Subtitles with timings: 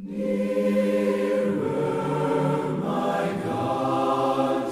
[0.00, 1.50] Nearer,
[2.80, 4.67] my God.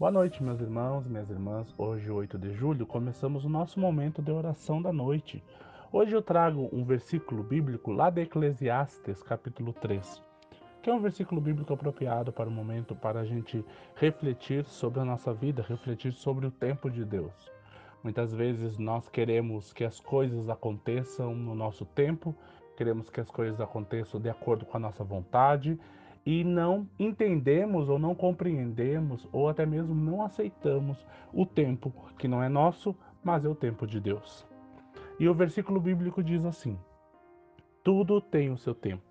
[0.00, 1.74] Boa noite, meus irmãos minhas irmãs.
[1.76, 5.44] Hoje, 8 de julho, começamos o nosso momento de oração da noite.
[5.92, 10.22] Hoje eu trago um versículo bíblico lá de Eclesiastes, capítulo 3,
[10.82, 13.62] que é um versículo bíblico apropriado para o momento para a gente
[13.94, 17.52] refletir sobre a nossa vida, refletir sobre o tempo de Deus.
[18.02, 22.34] Muitas vezes nós queremos que as coisas aconteçam no nosso tempo,
[22.74, 25.78] queremos que as coisas aconteçam de acordo com a nossa vontade
[26.24, 32.42] e não entendemos ou não compreendemos ou até mesmo não aceitamos o tempo que não
[32.42, 34.46] é nosso, mas é o tempo de Deus.
[35.18, 36.78] E o versículo bíblico diz assim:
[37.82, 39.02] Tudo tem o seu tempo.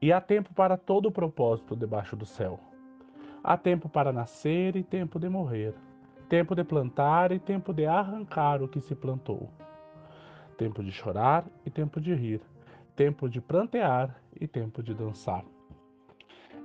[0.00, 2.58] E há tempo para todo o propósito debaixo do céu.
[3.42, 5.74] Há tempo para nascer e tempo de morrer.
[6.28, 9.50] Tempo de plantar e tempo de arrancar o que se plantou.
[10.56, 12.40] Tempo de chorar e tempo de rir.
[12.96, 15.44] Tempo de plantear e tempo de dançar.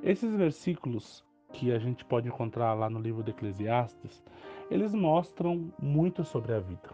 [0.04, 4.24] Esses versículos que a gente pode encontrar lá no livro de Eclesiastes,
[4.70, 6.90] eles mostram muito sobre a vida.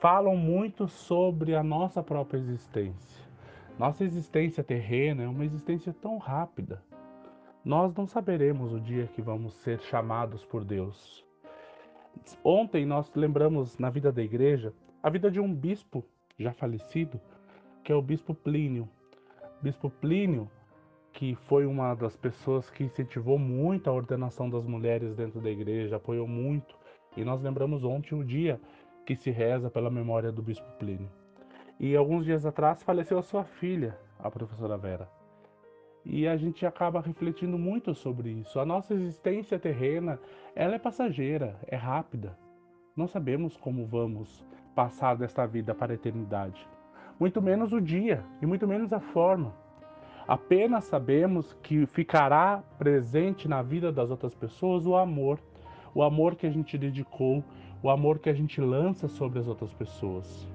[0.00, 3.24] Falam muito sobre a nossa própria existência.
[3.78, 6.82] Nossa existência terrena é uma existência tão rápida.
[7.64, 11.24] Nós não saberemos o dia que vamos ser chamados por Deus.
[12.42, 16.04] Ontem nós lembramos na vida da igreja a vida de um bispo
[16.38, 17.20] já falecido,
[17.84, 18.88] que é o bispo Plínio.
[19.62, 20.50] Bispo Plínio
[21.12, 25.96] que foi uma das pessoas que incentivou muito a ordenação das mulheres dentro da igreja,
[25.96, 26.76] apoiou muito.
[27.16, 28.60] E nós lembramos ontem o dia
[29.04, 31.10] que se reza pela memória do bispo Plínio.
[31.78, 35.08] E alguns dias atrás faleceu a sua filha, a professora Vera.
[36.04, 38.58] E a gente acaba refletindo muito sobre isso.
[38.58, 40.18] A nossa existência terrena,
[40.54, 42.38] ela é passageira, é rápida.
[42.96, 44.44] Não sabemos como vamos
[44.74, 46.66] passar desta vida para a eternidade.
[47.18, 49.54] Muito menos o dia e muito menos a forma.
[50.30, 55.40] Apenas sabemos que ficará presente na vida das outras pessoas o amor,
[55.92, 57.42] o amor que a gente dedicou,
[57.82, 60.46] o amor que a gente lança sobre as outras pessoas.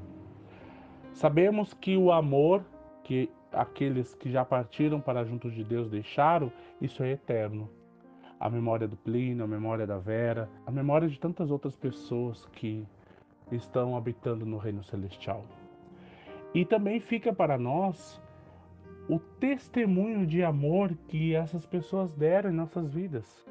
[1.12, 2.63] Sabemos que o amor
[3.03, 6.50] que aqueles que já partiram para junto de Deus deixaram,
[6.80, 7.69] isso é eterno.
[8.40, 12.88] A memória do Plínio, a memória da Vera, a memória de tantas outras pessoas que
[13.52, 15.44] estão habitando no reino celestial.
[16.53, 18.24] E também fica para nós
[19.08, 23.46] o testemunho de amor que essas pessoas deram em nossas vidas,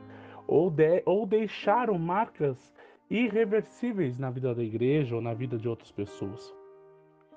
[0.47, 2.75] ou, de, ou deixaram marcas
[3.09, 6.53] irreversíveis na vida da igreja ou na vida de outras pessoas.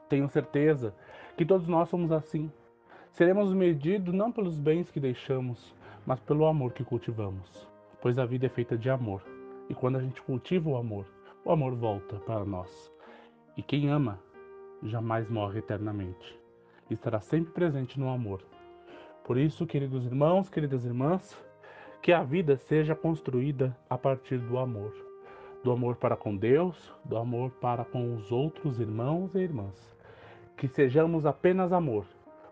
[0.10, 0.96] Tenho certeza
[1.36, 2.52] que todos nós somos assim.
[3.12, 7.68] Seremos medidos não pelos bens que deixamos, mas pelo amor que cultivamos.
[8.02, 9.22] Pois a vida é feita de amor.
[9.70, 11.06] E quando a gente cultiva o amor,
[11.44, 12.92] o amor volta para nós.
[13.58, 14.20] E quem ama
[14.84, 16.47] jamais morre eternamente
[16.94, 18.42] estará sempre presente no amor.
[19.24, 21.38] Por isso, queridos irmãos, queridas irmãs,
[22.02, 24.94] que a vida seja construída a partir do amor.
[25.64, 29.95] Do amor para com Deus, do amor para com os outros irmãos e irmãs.
[30.56, 32.06] Que sejamos apenas amor,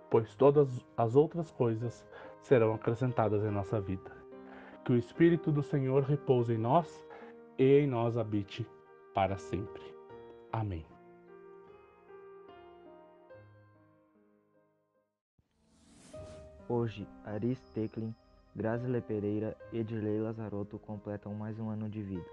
[0.09, 2.05] pois todas as outras coisas
[2.41, 4.11] serão acrescentadas em nossa vida.
[4.83, 7.07] Que o Espírito do Senhor repouse em nós
[7.57, 8.67] e em nós habite
[9.13, 9.81] para sempre.
[10.51, 10.94] Amém.
[16.67, 18.11] Hoje, Aris Teclin,
[18.55, 22.29] Grazi Pereira e Edirley Lazarotto completam mais um ano de vida.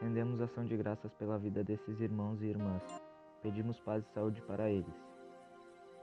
[0.00, 2.84] Rendemos ação de graças pela vida desses irmãos e irmãs.
[3.42, 4.94] Pedimos paz e saúde para eles.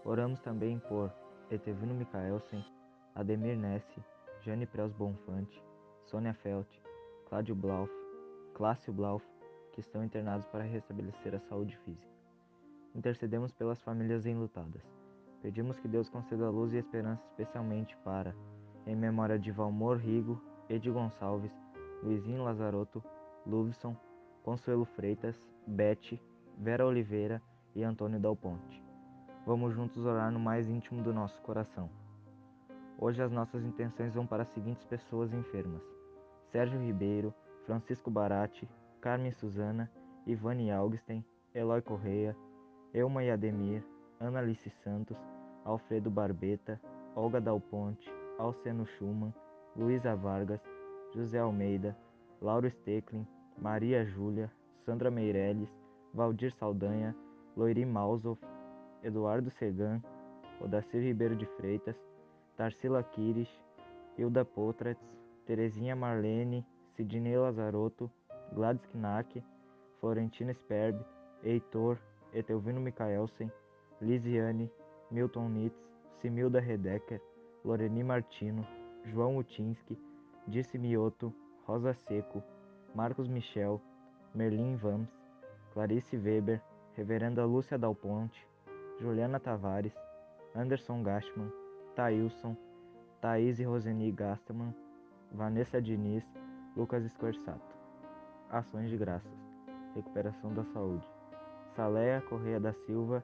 [0.03, 1.09] Oramos também por
[1.49, 2.65] Etevino Micaelsen,
[3.15, 4.03] Ademir Nesse,
[4.41, 5.63] Jane Preus Bonfante,
[6.03, 6.67] Sônia Felt,
[7.29, 7.89] Cláudio Blauf,
[8.53, 9.25] Clássio Blauf,
[9.71, 12.11] que estão internados para restabelecer a saúde física.
[12.93, 15.02] Intercedemos pelas famílias enlutadas.
[15.43, 18.33] Pedimos que Deus conceda luz e esperança especialmente para,
[18.87, 21.51] em memória de Valmor Rigo, Edi Gonçalves,
[22.01, 23.03] Luizinho Lazarotto,
[23.45, 23.93] Luvson,
[24.41, 25.35] Consuelo Freitas,
[25.67, 26.17] Bete,
[26.57, 27.41] Vera Oliveira
[27.75, 28.81] e Antônio Dal Ponte.
[29.45, 31.89] Vamos juntos orar no mais íntimo do nosso coração.
[32.97, 35.83] Hoje as nossas intenções vão para as seguintes pessoas enfermas:
[36.53, 37.33] Sérgio Ribeiro,
[37.65, 38.65] Francisco Barati,
[39.01, 39.91] Carmen Suzana,
[40.25, 41.21] Ivane Augustin,
[41.53, 42.33] Eloy Correia,
[42.93, 43.92] Elma Yademir, Ana
[44.25, 45.17] Alice Santos,
[45.65, 46.79] Alfredo Barbeta,
[47.15, 48.09] Olga Dal Ponte,
[48.39, 49.33] Alceno Schumann,
[49.77, 50.61] Luísa Vargas,
[51.13, 51.95] José Almeida,
[52.41, 53.27] Lauro Stecklin,
[53.57, 54.49] Maria Júlia,
[54.85, 55.69] Sandra Meirelles,
[56.13, 57.13] Valdir Saldanha,
[57.57, 58.37] Loiri Mausov,
[59.03, 60.01] Eduardo Segan,
[60.61, 61.95] Odacir Ribeiro de Freitas,
[62.57, 63.49] Tarsila Quires,
[64.17, 64.99] Hilda Potratz,
[65.45, 66.65] Terezinha Marlene,
[66.95, 68.09] Sidney Lazarotto,
[68.55, 69.43] Gladys Knack,
[69.99, 71.03] Florentina Sperb,
[71.43, 71.97] Heitor,
[72.33, 73.51] Etelvino Micaelsen,
[74.03, 74.69] Lisiane,
[75.09, 75.79] Milton Nitz,
[76.21, 77.21] Similda Redecker,
[77.63, 78.67] Loreni Martino,
[79.05, 79.97] João Utinski,
[80.47, 81.33] Disse Mioto,
[81.65, 82.43] Rosa Seco,
[82.93, 83.81] Marcos Michel,
[84.35, 85.09] Merlin Vams,
[85.73, 86.61] Clarice Weber,
[86.95, 88.45] Reverenda Lúcia Dal Ponte,
[88.99, 89.93] Juliana Tavares,
[90.53, 91.51] Anderson Gastman,
[91.95, 92.55] Thailson,
[93.21, 94.73] Thaís e Roseni Gastaman,
[95.31, 96.23] Vanessa Diniz,
[96.75, 97.75] Lucas Escorsato.
[98.49, 99.31] Ações de graças.
[99.95, 101.07] Recuperação da saúde.
[101.75, 103.23] Saleia Correia da Silva,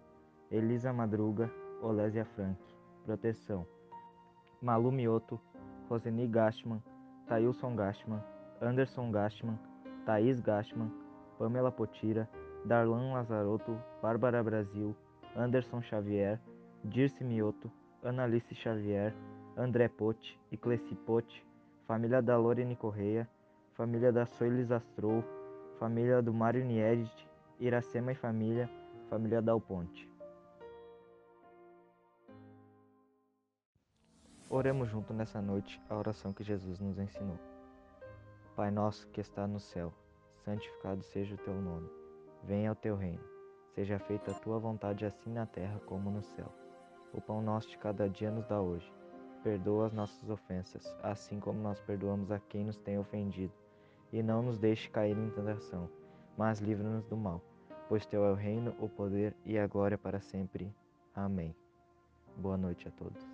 [0.51, 2.57] Elisa Madruga, Olésia Frank.
[3.05, 3.67] Proteção.
[4.59, 5.39] Malu Mioto,
[5.87, 6.81] Roseni Gastman,
[7.27, 8.19] Thailson Gastman,
[8.59, 9.59] Anderson Gastman,
[10.07, 10.91] Thaís Gastman,
[11.37, 12.27] Pamela Potira,
[12.65, 14.95] Darlan Lazarotto, Bárbara Brasil,
[15.35, 16.41] Anderson Xavier,
[16.83, 17.71] Dirce Mioto,
[18.03, 19.13] Analice Xavier,
[19.55, 21.45] André Pote e Cleci Pote,
[21.87, 23.29] família da Lorene Correia,
[23.75, 25.23] família da Soilis Astrou,
[25.77, 27.29] família do Mário Niedit,
[27.59, 28.67] Iracema e família,
[29.09, 30.09] família Dal Ponte.
[34.51, 37.37] Oremos junto nessa noite a oração que Jesus nos ensinou.
[38.55, 39.93] Pai nosso que está no céu,
[40.43, 41.87] santificado seja o teu nome.
[42.43, 43.23] Venha o teu reino.
[43.75, 46.51] Seja feita a tua vontade assim na terra como no céu.
[47.13, 48.91] O pão nosso de cada dia nos dá hoje.
[49.43, 53.53] Perdoa as nossas ofensas, assim como nós perdoamos a quem nos tem ofendido.
[54.11, 55.87] E não nos deixe cair em tentação,
[56.35, 57.39] mas livra-nos do mal.
[57.87, 60.73] Pois teu é o reino, o poder e a glória para sempre.
[61.13, 61.55] Amém.
[62.35, 63.28] Boa noite a todos.